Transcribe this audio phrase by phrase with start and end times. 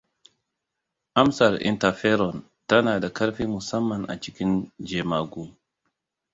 [1.15, 5.55] Amsar interferon tana da ƙarfi musamman a cikin jemagu.